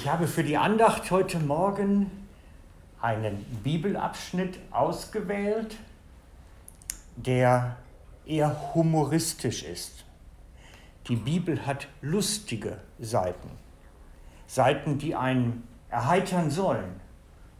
[0.00, 2.10] Ich habe für die Andacht heute Morgen
[3.02, 5.76] einen Bibelabschnitt ausgewählt,
[7.16, 7.76] der
[8.24, 10.06] eher humoristisch ist.
[11.08, 13.50] Die Bibel hat lustige Seiten,
[14.46, 16.98] Seiten, die einen erheitern sollen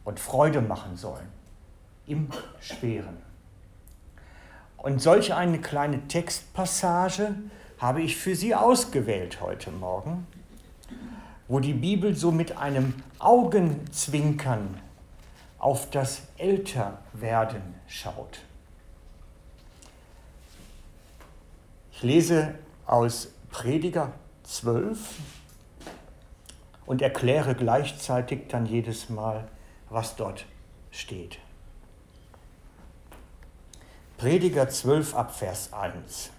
[0.03, 1.29] und Freude machen sollen
[2.07, 2.27] im
[2.59, 3.17] Schweren.
[4.77, 7.35] Und solch eine kleine Textpassage
[7.77, 10.25] habe ich für Sie ausgewählt heute Morgen,
[11.51, 14.79] wo die Bibel so mit einem Augenzwinkern
[15.59, 18.39] auf das Älterwerden schaut.
[21.91, 24.13] Ich lese aus Prediger
[24.43, 24.97] 12
[26.85, 29.45] und erkläre gleichzeitig dann jedes Mal,
[29.89, 30.45] was dort
[30.89, 31.37] steht.
[34.17, 36.29] Prediger 12 ab Vers 1.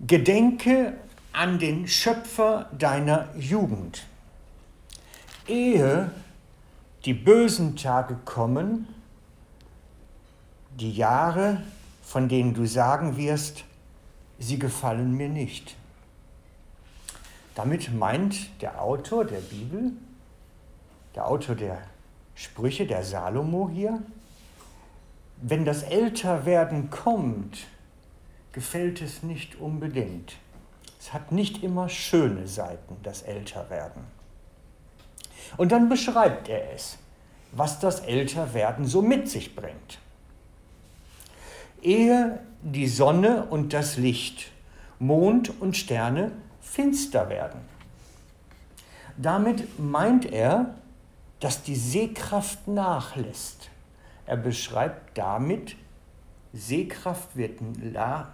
[0.00, 0.98] Gedenke
[1.32, 4.06] an den Schöpfer deiner Jugend,
[5.46, 6.10] ehe
[7.04, 8.86] die bösen Tage kommen,
[10.78, 11.62] die Jahre,
[12.02, 13.64] von denen du sagen wirst,
[14.38, 15.76] sie gefallen mir nicht.
[17.54, 19.92] Damit meint der Autor der Bibel,
[21.14, 21.78] der Autor der
[22.34, 24.00] Sprüche, der Salomo hier,
[25.40, 27.66] wenn das Älterwerden kommt,
[28.52, 30.36] gefällt es nicht unbedingt.
[30.98, 34.02] Es hat nicht immer schöne Seiten, das Älterwerden.
[35.56, 36.98] Und dann beschreibt er es,
[37.52, 39.98] was das Älterwerden so mit sich bringt.
[41.80, 44.50] Ehe die Sonne und das Licht,
[44.98, 47.60] Mond und Sterne finster werden.
[49.16, 50.74] Damit meint er,
[51.40, 53.70] dass die Sehkraft nachlässt.
[54.26, 55.76] Er beschreibt damit,
[56.52, 57.60] Sehkraft wird,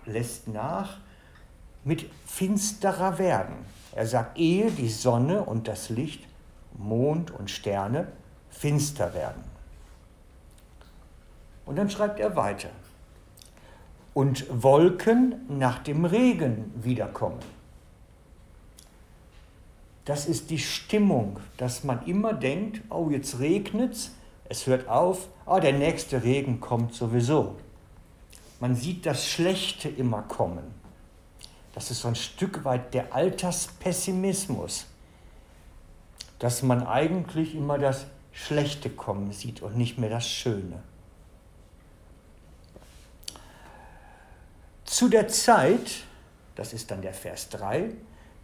[0.07, 0.99] lässt nach
[1.85, 3.55] mit finsterer werden.
[3.95, 6.27] Er sagt, ehe die Sonne und das Licht,
[6.77, 8.09] Mond und Sterne
[8.51, 9.43] finster werden.
[11.67, 12.71] Und dann schreibt er weiter.
[14.13, 17.41] Und Wolken nach dem Regen wiederkommen.
[20.05, 24.13] Das ist die Stimmung, dass man immer denkt, oh, jetzt regnet's,
[24.49, 27.57] es hört auf, oh, der nächste Regen kommt sowieso.
[28.61, 30.84] Man sieht das Schlechte immer kommen.
[31.75, 34.87] Das ist so ein Stück weit der Alterspessimismus,
[36.39, 40.83] dass man eigentlich immer das Schlechte kommen sieht und nicht mehr das Schöne.
[44.85, 46.05] Zu der Zeit,
[46.55, 47.91] das ist dann der Vers 3,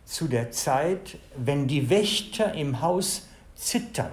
[0.05, 4.11] zu der Zeit, wenn die Wächter im Haus zittern,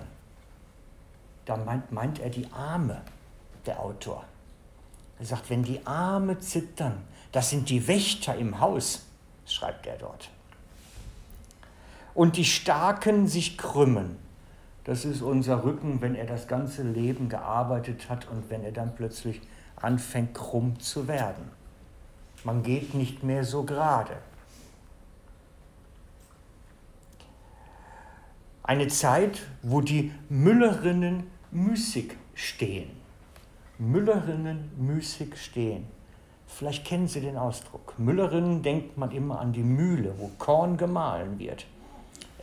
[1.45, 3.01] da meint, meint er die Arme,
[3.65, 4.25] der Autor.
[5.17, 9.06] Er sagt, wenn die Arme zittern, das sind die Wächter im Haus,
[9.53, 10.29] schreibt er dort.
[12.13, 14.17] Und die Starken sich krümmen.
[14.83, 18.95] Das ist unser Rücken, wenn er das ganze Leben gearbeitet hat und wenn er dann
[18.95, 19.41] plötzlich
[19.75, 21.51] anfängt krumm zu werden.
[22.43, 24.17] Man geht nicht mehr so gerade.
[28.63, 32.89] Eine Zeit, wo die Müllerinnen müßig stehen.
[33.77, 35.87] Müllerinnen müßig stehen.
[36.47, 37.93] Vielleicht kennen Sie den Ausdruck.
[37.99, 41.65] Müllerinnen denkt man immer an die Mühle, wo Korn gemahlen wird.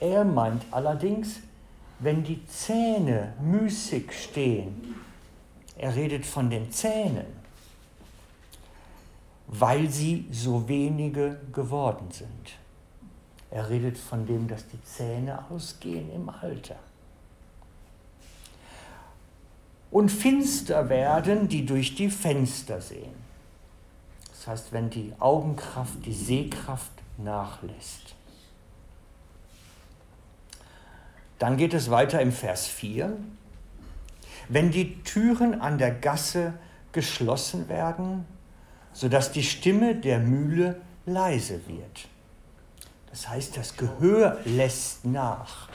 [0.01, 1.41] Er meint allerdings,
[1.99, 4.95] wenn die Zähne müßig stehen.
[5.77, 7.27] Er redet von den Zähnen,
[9.47, 12.53] weil sie so wenige geworden sind.
[13.51, 16.77] Er redet von dem, dass die Zähne ausgehen im Alter
[19.95, 23.24] und finster werden, die durch die Fenster sehen.
[24.45, 28.15] Das heißt, wenn die Augenkraft, die Sehkraft nachlässt.
[31.39, 33.17] Dann geht es weiter im Vers 4.
[34.51, 36.53] Wenn die Türen an der Gasse
[36.93, 38.27] geschlossen werden,
[38.93, 42.09] sodass die Stimme der Mühle leise wird.
[43.11, 45.71] Das heißt, das Gehör lässt nach.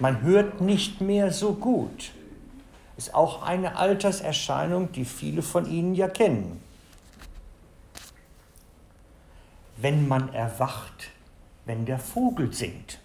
[0.00, 2.10] Man hört nicht mehr so gut
[2.96, 6.60] ist auch eine Alterserscheinung, die viele von Ihnen ja kennen.
[9.76, 11.10] Wenn man erwacht,
[11.64, 13.00] wenn der Vogel singt.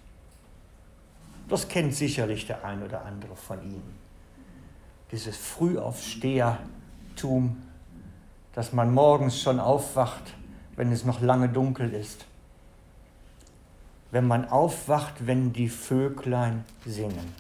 [1.47, 3.97] Das kennt sicherlich der ein oder andere von Ihnen.
[5.11, 7.57] Dieses Frühaufstehertum,
[8.53, 10.35] dass man morgens schon aufwacht,
[10.75, 12.25] wenn es noch lange dunkel ist.
[14.11, 17.33] Wenn man aufwacht, wenn die Vöglein singen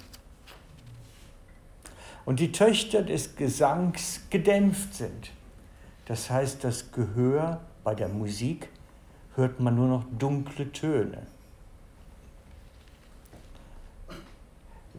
[2.25, 5.31] und die Töchter des Gesangs gedämpft sind.
[6.05, 8.69] Das heißt, das Gehör bei der Musik
[9.39, 11.25] hört man nur noch dunkle Töne.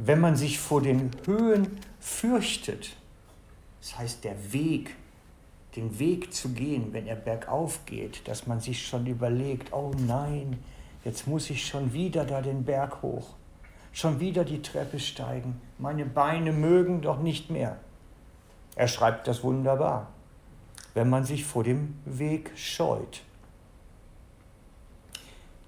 [0.02, 2.96] wenn man sich vor den Höhen fürchtet,
[3.80, 4.96] das heißt der Weg,
[5.76, 10.58] den Weg zu gehen, wenn er bergauf geht, dass man sich schon überlegt, oh nein,
[11.04, 13.34] jetzt muss ich schon wieder da den Berg hoch,
[13.92, 17.76] schon wieder die Treppe steigen, meine Beine mögen doch nicht mehr.
[18.76, 20.08] Er schreibt das wunderbar,
[20.94, 23.22] wenn man sich vor dem Weg scheut.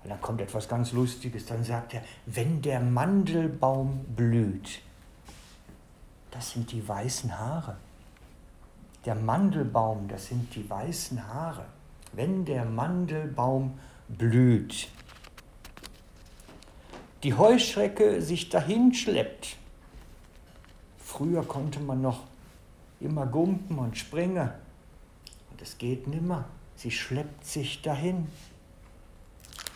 [0.03, 4.81] Und dann kommt etwas ganz Lustiges, dann sagt er, wenn der Mandelbaum blüht,
[6.31, 7.77] das sind die weißen Haare.
[9.05, 11.67] Der Mandelbaum, das sind die weißen Haare.
[12.13, 13.79] Wenn der Mandelbaum
[14.09, 14.89] blüht,
[17.23, 19.57] die Heuschrecke sich dahin schleppt.
[20.99, 22.23] Früher konnte man noch
[23.01, 24.51] immer gumpen und springen.
[25.51, 26.47] Und es geht nimmer.
[26.75, 28.27] Sie schleppt sich dahin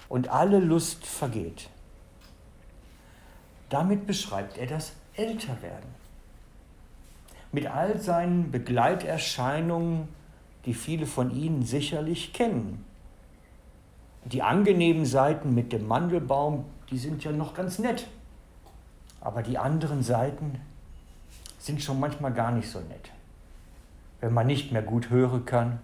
[0.08, 1.68] und alle Lust vergeht.
[3.68, 5.90] Damit beschreibt er das Älterwerden.
[7.52, 10.08] Mit all seinen Begleiterscheinungen,
[10.64, 12.84] die viele von Ihnen sicherlich kennen.
[14.24, 18.06] Die angenehmen Seiten mit dem Mandelbaum, die sind ja noch ganz nett.
[19.20, 20.60] Aber die anderen Seiten
[21.58, 23.10] sind schon manchmal gar nicht so nett.
[24.20, 25.80] Wenn man nicht mehr gut hören kann,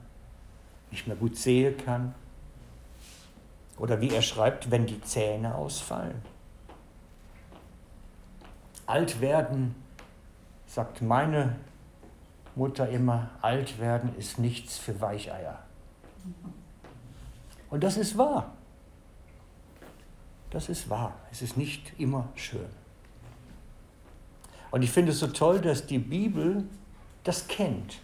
[0.90, 2.14] nicht mehr gut sehen kann,
[3.82, 6.22] oder wie er schreibt, wenn die Zähne ausfallen.
[8.86, 9.74] Alt werden,
[10.68, 11.56] sagt meine
[12.54, 15.64] Mutter immer, alt werden ist nichts für Weicheier.
[17.70, 18.52] Und das ist wahr.
[20.50, 21.14] Das ist wahr.
[21.32, 22.70] Es ist nicht immer schön.
[24.70, 26.68] Und ich finde es so toll, dass die Bibel
[27.24, 27.98] das kennt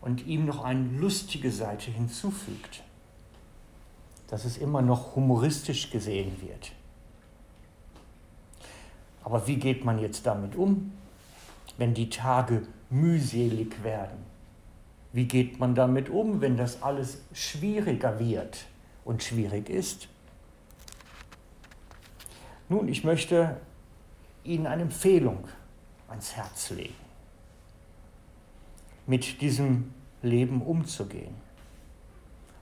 [0.00, 2.84] und ihm noch eine lustige Seite hinzufügt
[4.34, 6.72] dass es immer noch humoristisch gesehen wird.
[9.22, 10.90] Aber wie geht man jetzt damit um,
[11.78, 14.18] wenn die Tage mühselig werden?
[15.12, 18.64] Wie geht man damit um, wenn das alles schwieriger wird
[19.04, 20.08] und schwierig ist?
[22.68, 23.60] Nun, ich möchte
[24.42, 25.44] Ihnen eine Empfehlung
[26.08, 26.96] ans Herz legen,
[29.06, 31.36] mit diesem Leben umzugehen.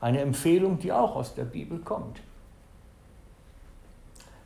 [0.03, 2.21] Eine Empfehlung, die auch aus der Bibel kommt.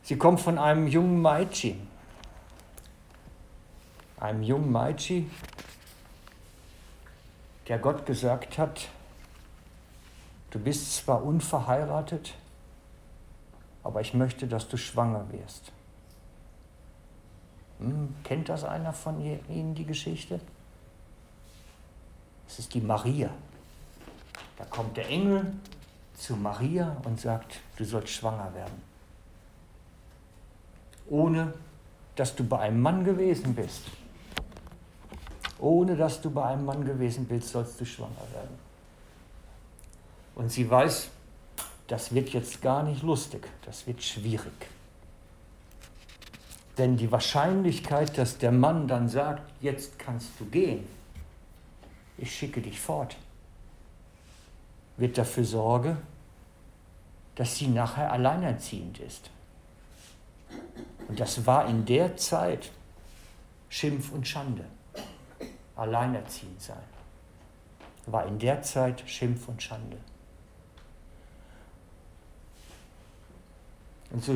[0.03, 1.81] Sie kommt von einem jungen Maichi.
[4.19, 5.27] Einem jungen Maichi,
[7.67, 8.87] der Gott gesagt hat,
[10.51, 12.35] du bist zwar unverheiratet,
[13.81, 15.71] aber ich möchte, dass du schwanger wirst.
[17.79, 20.39] Hm, kennt das einer von Ihnen die Geschichte?
[22.47, 23.31] Es ist die Maria.
[24.57, 25.53] Da kommt der Engel
[26.15, 28.81] zu Maria und sagt, du sollst schwanger werden.
[31.09, 31.53] Ohne
[32.15, 33.83] dass du bei einem Mann gewesen bist.
[35.59, 38.57] Ohne dass du bei einem Mann gewesen bist, sollst du schwanger werden.
[40.35, 41.09] Und sie weiß,
[41.87, 44.67] das wird jetzt gar nicht lustig, das wird schwierig.
[46.77, 50.87] Denn die Wahrscheinlichkeit, dass der Mann dann sagt, jetzt kannst du gehen,
[52.17, 53.15] ich schicke dich fort,
[54.97, 55.97] wird dafür sorgen,
[57.35, 59.29] dass sie nachher alleinerziehend ist.
[61.07, 62.71] Und das war in der Zeit
[63.69, 64.65] Schimpf und Schande.
[65.75, 66.83] Alleinerziehend sein.
[68.07, 69.97] War in der Zeit Schimpf und Schande.
[74.09, 74.35] Und so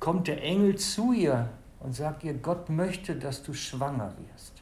[0.00, 1.48] kommt der Engel zu ihr
[1.80, 4.52] und sagt ihr, Gott möchte, dass du schwanger wirst.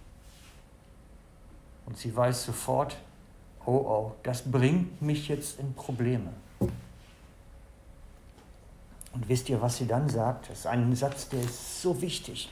[1.87, 2.97] Und sie weiß sofort,
[3.67, 6.33] oh oh, das bringt mich jetzt in Probleme.
[9.12, 10.50] Und wisst ihr, was sie dann sagt?
[10.50, 12.49] Das ist ein Satz, der ist so wichtig.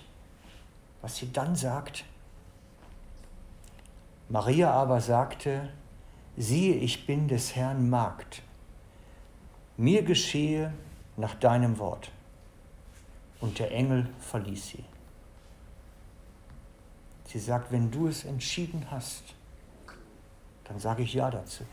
[1.03, 2.05] Was sie dann sagt?
[4.29, 5.69] Maria aber sagte,
[6.37, 8.43] siehe, ich bin des Herrn Magd.
[9.77, 10.73] Mir geschehe
[11.17, 12.11] nach deinem Wort.
[13.41, 14.85] Und der Engel verließ sie.
[17.27, 19.23] Sie sagt, wenn du es entschieden hast,
[20.69, 21.65] dann sage ich ja dazu.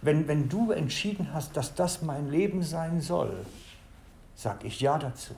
[0.00, 3.46] Wenn, wenn du entschieden hast, dass das mein Leben sein soll,
[4.34, 5.34] sage ich ja dazu.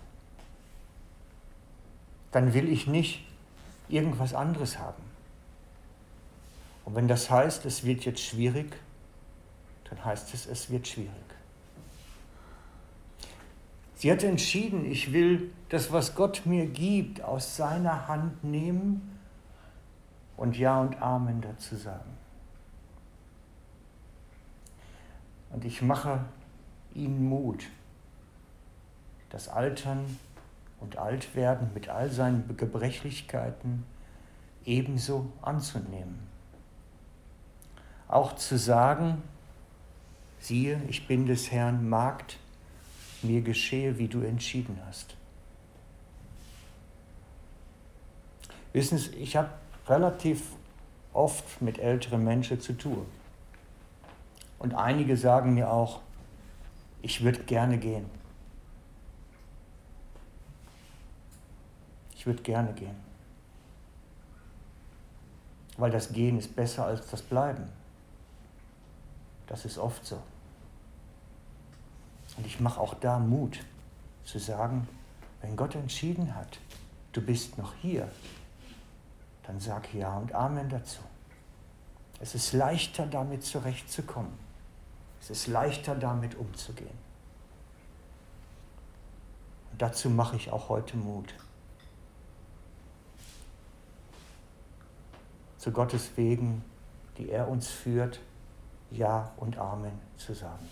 [2.31, 3.27] Dann will ich nicht
[3.89, 5.03] irgendwas anderes haben.
[6.85, 8.77] Und wenn das heißt, es wird jetzt schwierig,
[9.89, 11.13] dann heißt es, es wird schwierig.
[13.95, 19.14] Sie hat entschieden, ich will das, was Gott mir gibt, aus seiner Hand nehmen
[20.37, 22.11] und Ja und Amen dazu sagen.
[25.51, 26.25] Und ich mache
[26.95, 27.67] ihnen Mut.
[29.31, 30.19] Das Altern
[30.81, 33.85] und alt werden mit all seinen Gebrechlichkeiten
[34.65, 36.19] ebenso anzunehmen.
[38.09, 39.23] Auch zu sagen,
[40.41, 42.39] siehe, ich bin des Herrn Magd,
[43.23, 45.17] mir geschehe, wie du entschieden hast.
[48.73, 49.51] Wissen Sie, ich habe
[49.87, 50.53] relativ
[51.13, 53.07] oft mit älteren Menschen zu tun.
[54.59, 56.01] Und einige sagen mir auch,
[57.03, 58.07] ich würde gerne gehen.
[62.15, 62.97] Ich würde gerne gehen.
[65.77, 67.69] Weil das Gehen ist besser als das Bleiben.
[69.47, 70.19] Das ist oft so.
[72.37, 73.61] Und ich mache auch da Mut
[74.25, 74.89] zu sagen,
[75.43, 76.59] wenn Gott entschieden hat,
[77.13, 78.09] du bist noch hier,
[79.47, 81.01] dann sag Ja und Amen dazu.
[82.21, 84.33] Es ist leichter damit zurechtzukommen.
[85.21, 86.99] Es ist leichter damit umzugehen.
[89.73, 91.35] Und dazu mache ich auch heute Mut.
[95.59, 96.65] Zu Gottes Wegen,
[97.19, 98.21] die er uns führt,
[98.91, 100.69] Ja und Amen zu sagen.